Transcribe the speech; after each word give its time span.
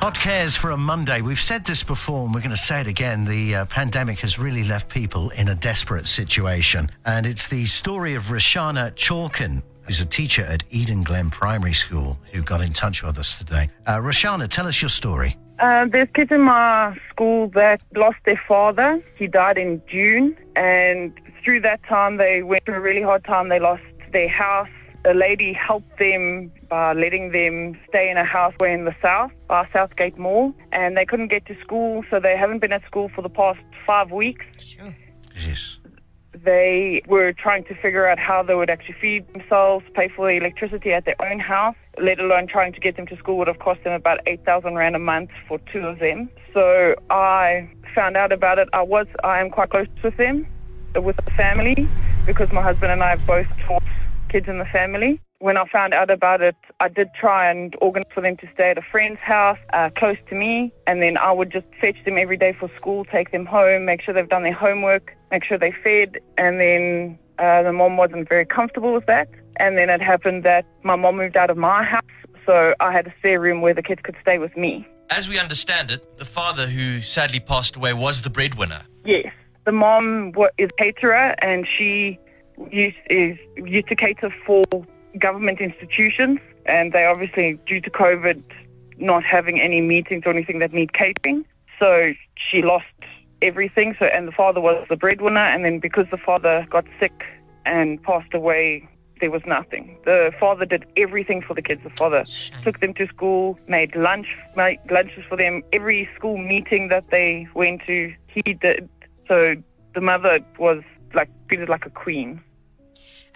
Hot 0.00 0.16
cares 0.16 0.54
for 0.54 0.70
a 0.70 0.76
Monday. 0.76 1.22
We've 1.22 1.40
said 1.40 1.64
this 1.64 1.82
before 1.82 2.24
and 2.24 2.32
we're 2.32 2.40
going 2.40 2.50
to 2.50 2.56
say 2.56 2.80
it 2.80 2.86
again. 2.86 3.24
The 3.24 3.56
uh, 3.56 3.64
pandemic 3.64 4.20
has 4.20 4.38
really 4.38 4.62
left 4.62 4.88
people 4.88 5.30
in 5.30 5.48
a 5.48 5.56
desperate 5.56 6.06
situation. 6.06 6.88
And 7.04 7.26
it's 7.26 7.48
the 7.48 7.66
story 7.66 8.14
of 8.14 8.22
Roshana 8.26 8.92
Chalkin, 8.94 9.60
who's 9.82 10.00
a 10.00 10.06
teacher 10.06 10.42
at 10.44 10.64
Edenglen 10.70 11.32
Primary 11.32 11.72
School, 11.72 12.16
who 12.32 12.42
got 12.42 12.60
in 12.60 12.72
touch 12.72 13.02
with 13.02 13.18
us 13.18 13.38
today. 13.38 13.70
Uh, 13.86 13.96
Roshana, 13.98 14.46
tell 14.46 14.68
us 14.68 14.80
your 14.80 14.88
story. 14.88 15.36
Uh, 15.58 15.86
there's 15.86 16.08
kids 16.14 16.30
in 16.30 16.42
my 16.42 16.96
school 17.10 17.48
that 17.48 17.80
lost 17.96 18.18
their 18.24 18.40
father. 18.46 19.02
He 19.16 19.26
died 19.26 19.58
in 19.58 19.82
June, 19.88 20.36
and 20.54 21.12
through 21.42 21.62
that 21.62 21.82
time, 21.82 22.18
they 22.18 22.44
went 22.44 22.64
through 22.64 22.76
a 22.76 22.80
really 22.80 23.02
hard 23.02 23.24
time. 23.24 23.48
They 23.48 23.58
lost 23.58 23.82
their 24.12 24.28
house. 24.28 24.68
A 25.04 25.14
lady 25.14 25.52
helped 25.52 25.98
them 25.98 26.50
by 26.68 26.92
letting 26.92 27.32
them 27.32 27.78
stay 27.88 28.10
in 28.10 28.16
a 28.16 28.24
house 28.24 28.52
way 28.60 28.72
in 28.72 28.84
the 28.84 28.94
south, 29.00 29.32
by 29.46 29.66
Southgate 29.72 30.18
Mall, 30.18 30.52
and 30.72 30.96
they 30.96 31.06
couldn't 31.06 31.28
get 31.28 31.46
to 31.46 31.58
school, 31.60 32.04
so 32.10 32.20
they 32.20 32.36
haven't 32.36 32.58
been 32.58 32.72
at 32.72 32.84
school 32.84 33.08
for 33.08 33.22
the 33.22 33.28
past 33.28 33.60
five 33.86 34.10
weeks. 34.10 34.44
Sure. 34.58 34.94
Yes. 35.34 35.78
They 36.32 37.02
were 37.06 37.32
trying 37.32 37.64
to 37.64 37.74
figure 37.74 38.06
out 38.06 38.18
how 38.18 38.42
they 38.42 38.54
would 38.54 38.70
actually 38.70 38.96
feed 39.00 39.32
themselves, 39.32 39.84
pay 39.94 40.08
for 40.08 40.28
the 40.28 40.36
electricity 40.36 40.92
at 40.92 41.04
their 41.04 41.20
own 41.20 41.38
house, 41.38 41.76
let 42.00 42.20
alone 42.20 42.46
trying 42.46 42.72
to 42.72 42.80
get 42.80 42.96
them 42.96 43.06
to 43.06 43.16
school 43.16 43.38
would 43.38 43.48
have 43.48 43.58
cost 43.58 43.82
them 43.84 43.92
about 43.92 44.20
8,000 44.26 44.74
Rand 44.74 44.94
a 44.94 44.98
month 44.98 45.30
for 45.46 45.58
two 45.72 45.86
of 45.86 46.00
them. 46.00 46.28
So 46.52 46.94
I 47.10 47.68
found 47.94 48.16
out 48.16 48.32
about 48.32 48.58
it. 48.58 48.68
I 48.72 48.82
was, 48.82 49.06
I 49.24 49.40
am 49.40 49.50
quite 49.50 49.70
close 49.70 49.86
with 50.02 50.16
them, 50.16 50.46
with 50.94 51.16
the 51.16 51.30
family, 51.32 51.88
because 52.26 52.52
my 52.52 52.62
husband 52.62 52.92
and 52.92 53.02
I 53.02 53.10
have 53.10 53.26
both 53.26 53.46
taught 53.66 53.82
kids 54.28 54.48
in 54.48 54.58
the 54.58 54.64
family. 54.66 55.20
When 55.40 55.56
I 55.56 55.66
found 55.68 55.94
out 55.94 56.10
about 56.10 56.42
it, 56.42 56.56
I 56.80 56.88
did 56.88 57.08
try 57.14 57.48
and 57.50 57.76
organize 57.80 58.10
for 58.12 58.20
them 58.20 58.36
to 58.38 58.48
stay 58.54 58.70
at 58.70 58.78
a 58.78 58.82
friend's 58.82 59.20
house 59.20 59.58
uh, 59.72 59.90
close 59.96 60.16
to 60.28 60.34
me, 60.34 60.72
and 60.86 61.00
then 61.00 61.16
I 61.16 61.30
would 61.30 61.50
just 61.50 61.66
fetch 61.80 61.96
them 62.04 62.18
every 62.18 62.36
day 62.36 62.52
for 62.52 62.68
school, 62.76 63.04
take 63.04 63.30
them 63.30 63.46
home, 63.46 63.84
make 63.84 64.02
sure 64.02 64.12
they've 64.12 64.28
done 64.28 64.42
their 64.42 64.52
homework, 64.52 65.16
make 65.30 65.44
sure 65.44 65.56
they're 65.56 65.76
fed, 65.84 66.18
and 66.36 66.58
then 66.58 67.18
uh, 67.38 67.62
the 67.62 67.72
mom 67.72 67.96
wasn't 67.96 68.28
very 68.28 68.44
comfortable 68.44 68.92
with 68.92 69.06
that. 69.06 69.28
And 69.58 69.78
then 69.78 69.90
it 69.90 70.02
happened 70.02 70.42
that 70.44 70.66
my 70.82 70.96
mom 70.96 71.16
moved 71.16 71.36
out 71.36 71.50
of 71.50 71.56
my 71.56 71.84
house, 71.84 72.02
so 72.44 72.74
I 72.80 72.92
had 72.92 73.06
a 73.06 73.14
spare 73.18 73.40
room 73.40 73.60
where 73.60 73.74
the 73.74 73.82
kids 73.82 74.00
could 74.02 74.16
stay 74.20 74.38
with 74.38 74.56
me. 74.56 74.86
As 75.10 75.28
we 75.28 75.38
understand 75.38 75.90
it, 75.90 76.18
the 76.18 76.24
father 76.24 76.66
who 76.66 77.00
sadly 77.00 77.40
passed 77.40 77.76
away 77.76 77.92
was 77.94 78.22
the 78.22 78.30
breadwinner. 78.30 78.82
Yes, 79.04 79.32
the 79.64 79.72
mom 79.72 80.32
is 80.58 80.68
a 80.70 80.82
caterer, 80.82 81.34
and 81.42 81.66
she 81.66 82.18
used, 82.70 82.96
is 83.10 83.38
used 83.56 83.88
to 83.88 83.96
cater 83.96 84.34
for 84.44 84.64
government 85.18 85.60
institutions, 85.60 86.40
and 86.66 86.92
they 86.92 87.04
obviously, 87.04 87.58
due 87.66 87.80
to 87.80 87.90
COVID, 87.90 88.42
not 88.98 89.24
having 89.24 89.60
any 89.60 89.80
meetings 89.80 90.24
or 90.26 90.30
anything 90.30 90.58
that 90.58 90.72
need 90.72 90.92
catering. 90.92 91.44
So 91.78 92.12
she 92.36 92.62
lost 92.62 92.86
everything. 93.40 93.94
So 93.98 94.06
and 94.06 94.26
the 94.26 94.32
father 94.32 94.60
was 94.60 94.84
the 94.88 94.96
breadwinner, 94.96 95.40
and 95.40 95.64
then 95.64 95.78
because 95.78 96.06
the 96.10 96.18
father 96.18 96.66
got 96.70 96.84
sick 96.98 97.24
and 97.64 98.02
passed 98.02 98.34
away, 98.34 98.88
there 99.20 99.30
was 99.30 99.42
nothing. 99.46 99.98
The 100.04 100.32
father 100.38 100.64
did 100.64 100.86
everything 100.96 101.42
for 101.42 101.54
the 101.54 101.62
kids. 101.62 101.82
The 101.82 101.90
father 101.90 102.24
took 102.62 102.80
them 102.80 102.94
to 102.94 103.06
school, 103.08 103.58
made 103.68 103.94
lunch, 103.96 104.28
made 104.56 104.78
lunches 104.90 105.24
for 105.28 105.36
them. 105.36 105.62
Every 105.72 106.08
school 106.16 106.36
meeting 106.36 106.88
that 106.88 107.10
they 107.10 107.48
went 107.54 107.82
to, 107.86 108.14
he 108.28 108.54
did. 108.54 108.88
So 109.26 109.56
the 109.94 110.00
mother 110.00 110.40
was 110.58 110.82
like 111.14 111.28
treated 111.48 111.68
like 111.68 111.86
a 111.86 111.90
queen. 111.90 112.40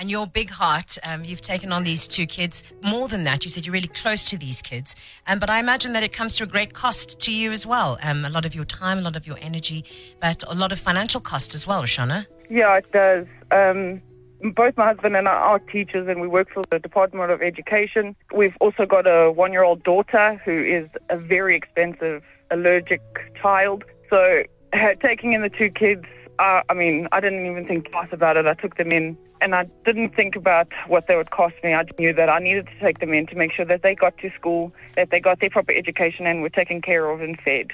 And 0.00 0.10
your 0.10 0.26
big 0.26 0.48
heart, 0.48 0.96
um, 1.04 1.24
you've 1.26 1.42
taken 1.42 1.72
on 1.72 1.84
these 1.84 2.06
two 2.06 2.24
kids. 2.24 2.62
More 2.82 3.06
than 3.06 3.24
that, 3.24 3.44
you 3.44 3.50
said 3.50 3.66
you're 3.66 3.74
really 3.74 3.86
close 3.86 4.30
to 4.30 4.38
these 4.38 4.62
kids. 4.62 4.96
Um, 5.26 5.38
but 5.38 5.50
I 5.50 5.60
imagine 5.60 5.92
that 5.92 6.02
it 6.02 6.10
comes 6.14 6.38
to 6.38 6.44
a 6.44 6.46
great 6.46 6.72
cost 6.72 7.20
to 7.20 7.32
you 7.34 7.52
as 7.52 7.66
well. 7.66 7.98
Um, 8.02 8.24
a 8.24 8.30
lot 8.30 8.46
of 8.46 8.54
your 8.54 8.64
time, 8.64 8.96
a 8.96 9.02
lot 9.02 9.14
of 9.14 9.26
your 9.26 9.36
energy, 9.42 9.84
but 10.18 10.42
a 10.50 10.54
lot 10.54 10.72
of 10.72 10.78
financial 10.78 11.20
cost 11.20 11.54
as 11.54 11.66
well, 11.66 11.82
Shana. 11.82 12.24
Yeah, 12.48 12.78
it 12.78 12.90
does. 12.92 13.26
Um, 13.50 14.00
both 14.54 14.74
my 14.78 14.86
husband 14.86 15.16
and 15.16 15.28
I 15.28 15.32
are 15.32 15.58
teachers, 15.58 16.08
and 16.08 16.22
we 16.22 16.28
work 16.28 16.48
for 16.50 16.62
the 16.70 16.78
Department 16.78 17.30
of 17.30 17.42
Education. 17.42 18.16
We've 18.34 18.56
also 18.58 18.86
got 18.86 19.06
a 19.06 19.30
one-year-old 19.30 19.82
daughter 19.82 20.40
who 20.46 20.64
is 20.64 20.88
a 21.10 21.18
very 21.18 21.54
expensive 21.54 22.22
allergic 22.50 23.02
child. 23.38 23.84
So 24.08 24.44
taking 25.02 25.34
in 25.34 25.42
the 25.42 25.50
two 25.50 25.68
kids, 25.68 26.06
uh, 26.40 26.62
I 26.68 26.74
mean, 26.74 27.06
I 27.12 27.20
didn't 27.20 27.44
even 27.46 27.66
think 27.66 27.90
twice 27.90 28.08
about 28.12 28.36
it. 28.36 28.46
I 28.46 28.54
took 28.54 28.76
them 28.76 28.90
in, 28.90 29.16
and 29.40 29.54
I 29.54 29.64
didn't 29.84 30.14
think 30.16 30.34
about 30.36 30.68
what 30.88 31.06
they 31.06 31.14
would 31.16 31.30
cost 31.30 31.54
me. 31.62 31.74
I 31.74 31.84
knew 31.98 32.12
that 32.14 32.28
I 32.28 32.38
needed 32.38 32.66
to 32.66 32.78
take 32.80 32.98
them 32.98 33.12
in 33.12 33.26
to 33.28 33.36
make 33.36 33.52
sure 33.52 33.64
that 33.66 33.82
they 33.82 33.94
got 33.94 34.16
to 34.18 34.30
school, 34.38 34.72
that 34.96 35.10
they 35.10 35.20
got 35.20 35.40
their 35.40 35.50
proper 35.50 35.72
education, 35.72 36.26
and 36.26 36.42
were 36.42 36.48
taken 36.48 36.80
care 36.80 37.10
of 37.10 37.20
and 37.20 37.38
fed. 37.40 37.68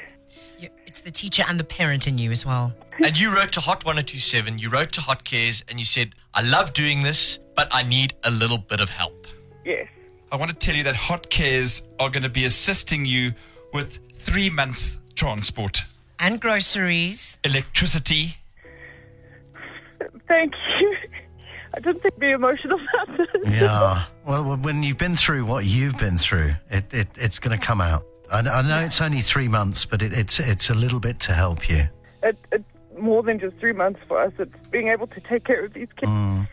You, 0.58 0.68
it's 0.86 1.00
the 1.00 1.10
teacher 1.10 1.44
and 1.48 1.58
the 1.60 1.64
parent 1.64 2.06
in 2.06 2.18
you 2.18 2.30
as 2.32 2.44
well. 2.44 2.72
And 3.04 3.18
you 3.20 3.34
wrote 3.36 3.52
to 3.52 3.60
Hot 3.60 3.84
1027, 3.84 4.58
you 4.58 4.68
wrote 4.70 4.90
to 4.92 5.00
Hot 5.02 5.22
Cares, 5.22 5.62
and 5.68 5.78
you 5.78 5.84
said, 5.84 6.14
I 6.34 6.40
love 6.42 6.72
doing 6.72 7.02
this, 7.02 7.38
but 7.54 7.68
I 7.70 7.82
need 7.82 8.14
a 8.24 8.30
little 8.30 8.58
bit 8.58 8.80
of 8.80 8.88
help. 8.88 9.26
Yes. 9.64 9.86
I 10.32 10.36
want 10.36 10.50
to 10.50 10.56
tell 10.56 10.74
you 10.74 10.82
that 10.84 10.96
Hot 10.96 11.28
Cares 11.30 11.82
are 12.00 12.08
going 12.10 12.22
to 12.22 12.30
be 12.30 12.46
assisting 12.46 13.04
you 13.04 13.32
with 13.74 13.98
three 14.14 14.48
months 14.50 14.96
transport, 15.14 15.84
And 16.18 16.40
groceries. 16.40 17.38
electricity. 17.44 18.36
Thank 20.28 20.54
you. 20.80 20.96
I 21.74 21.80
didn't 21.80 22.00
think 22.00 22.18
be 22.18 22.30
emotional 22.30 22.78
about 22.80 23.16
this. 23.16 23.28
Yeah. 23.44 24.04
Well, 24.24 24.56
when 24.56 24.82
you've 24.82 24.98
been 24.98 25.14
through 25.14 25.44
what 25.44 25.66
you've 25.66 25.96
been 25.98 26.18
through, 26.18 26.56
it, 26.68 26.92
it, 26.92 27.08
it's 27.14 27.38
going 27.38 27.56
to 27.56 27.64
come 27.64 27.80
out. 27.80 28.04
I, 28.32 28.40
I 28.40 28.62
know 28.62 28.80
it's 28.80 29.00
only 29.00 29.20
three 29.20 29.46
months, 29.46 29.86
but 29.86 30.02
it, 30.02 30.12
it's, 30.12 30.40
it's 30.40 30.68
a 30.68 30.74
little 30.74 30.98
bit 30.98 31.20
to 31.20 31.32
help 31.32 31.68
you. 31.68 31.88
It, 32.24 32.36
it's 32.50 32.64
more 32.98 33.22
than 33.22 33.38
just 33.38 33.56
three 33.58 33.72
months 33.72 34.00
for 34.08 34.20
us. 34.20 34.32
It's 34.40 34.52
being 34.70 34.88
able 34.88 35.06
to 35.06 35.20
take 35.20 35.44
care 35.44 35.64
of 35.64 35.74
these 35.74 35.86
kids. 35.94 36.10
Mm. 36.10 36.48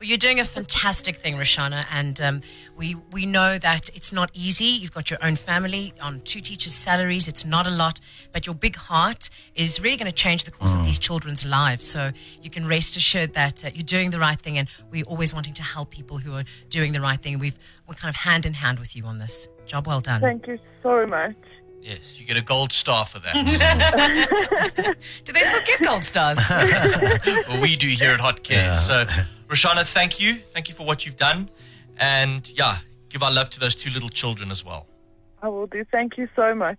Well, 0.00 0.08
you're 0.08 0.16
doing 0.16 0.40
a 0.40 0.46
fantastic 0.46 1.16
thing, 1.16 1.34
Roshana, 1.34 1.84
and 1.92 2.18
um, 2.22 2.40
we 2.74 2.94
we 3.12 3.26
know 3.26 3.58
that 3.58 3.90
it's 3.94 4.14
not 4.14 4.30
easy. 4.32 4.64
You've 4.64 4.94
got 4.94 5.10
your 5.10 5.22
own 5.22 5.36
family 5.36 5.92
on 6.00 6.22
two 6.22 6.40
teachers' 6.40 6.72
salaries. 6.72 7.28
It's 7.28 7.44
not 7.44 7.66
a 7.66 7.70
lot, 7.70 8.00
but 8.32 8.46
your 8.46 8.54
big 8.54 8.76
heart 8.76 9.28
is 9.54 9.78
really 9.78 9.98
going 9.98 10.10
to 10.10 10.14
change 10.14 10.44
the 10.44 10.52
course 10.52 10.72
of 10.72 10.86
these 10.86 10.98
children's 10.98 11.44
lives. 11.44 11.86
So 11.86 12.12
you 12.40 12.48
can 12.48 12.66
rest 12.66 12.96
assured 12.96 13.34
that 13.34 13.62
uh, 13.62 13.70
you're 13.74 13.82
doing 13.82 14.08
the 14.08 14.18
right 14.18 14.40
thing, 14.40 14.56
and 14.56 14.68
we're 14.90 15.04
always 15.04 15.34
wanting 15.34 15.52
to 15.52 15.62
help 15.62 15.90
people 15.90 16.16
who 16.16 16.34
are 16.34 16.44
doing 16.70 16.94
the 16.94 17.02
right 17.02 17.20
thing. 17.20 17.38
We've 17.38 17.58
we're 17.86 17.94
kind 17.94 18.08
of 18.08 18.16
hand 18.16 18.46
in 18.46 18.54
hand 18.54 18.78
with 18.78 18.96
you 18.96 19.04
on 19.04 19.18
this. 19.18 19.48
Job 19.66 19.86
well 19.86 20.00
done. 20.00 20.22
Thank 20.22 20.46
you 20.46 20.58
so 20.82 21.04
much. 21.04 21.36
Yes, 21.82 22.18
you 22.18 22.24
get 22.24 22.38
a 22.38 22.42
gold 22.42 22.72
star 22.72 23.04
for 23.04 23.18
that. 23.18 23.34
Do 25.24 25.32
they 25.34 25.40
still 25.40 25.60
give 25.66 25.80
gold 25.82 26.04
stars? 26.04 26.38
well, 27.48 27.60
we 27.60 27.76
do 27.76 27.88
here 27.88 28.12
at 28.12 28.20
Hot 28.20 28.42
Cares. 28.42 28.88
Yeah. 28.88 29.04
So, 29.06 29.22
Roshana, 29.50 29.84
thank 29.84 30.20
you. 30.20 30.36
Thank 30.36 30.68
you 30.68 30.74
for 30.74 30.86
what 30.86 31.04
you've 31.04 31.16
done. 31.16 31.50
And 31.98 32.48
yeah, 32.56 32.78
give 33.08 33.22
our 33.22 33.32
love 33.32 33.50
to 33.50 33.60
those 33.60 33.74
two 33.74 33.90
little 33.90 34.08
children 34.08 34.50
as 34.50 34.64
well. 34.64 34.86
I 35.42 35.48
will 35.48 35.66
do. 35.66 35.84
Thank 35.90 36.16
you 36.16 36.28
so 36.36 36.54
much. 36.54 36.78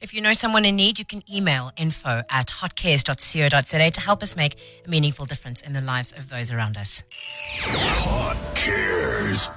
If 0.00 0.12
you 0.12 0.20
know 0.20 0.32
someone 0.32 0.64
in 0.64 0.74
need, 0.74 0.98
you 0.98 1.04
can 1.04 1.22
email 1.32 1.70
info 1.76 2.24
at 2.28 2.48
hotcares.co.za 2.48 3.90
to 3.90 4.00
help 4.00 4.22
us 4.22 4.34
make 4.34 4.56
a 4.84 4.90
meaningful 4.90 5.26
difference 5.26 5.60
in 5.60 5.74
the 5.74 5.80
lives 5.80 6.10
of 6.10 6.28
those 6.28 6.50
around 6.50 6.76
us. 6.76 7.04
Hot 7.60 8.36
Cares. 8.56 9.48